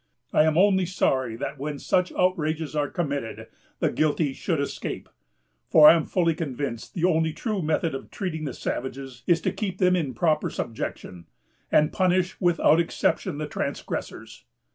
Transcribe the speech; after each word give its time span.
I 0.33 0.45
am 0.45 0.57
only 0.57 0.87
sorry 0.87 1.35
that 1.35 1.59
when 1.59 1.77
such 1.77 2.11
outrages 2.13 2.75
are 2.75 2.89
committed, 2.89 3.45
the 3.77 3.91
guilty 3.91 4.33
should 4.33 4.59
escape; 4.59 5.07
for 5.69 5.87
I 5.87 5.93
am 5.93 6.05
fully 6.05 6.33
convinced 6.33 6.95
the 6.95 7.05
only 7.05 7.33
true 7.33 7.61
method 7.61 7.93
of 7.93 8.09
treating 8.09 8.45
the 8.45 8.53
savages 8.55 9.21
is 9.27 9.41
to 9.41 9.51
keep 9.51 9.77
them 9.77 9.95
in 9.95 10.15
proper 10.15 10.49
subjection, 10.49 11.27
and 11.71 11.93
punish, 11.93 12.41
without 12.41 12.79
exception, 12.79 13.37
the 13.37 13.45
transgressors.... 13.45 14.45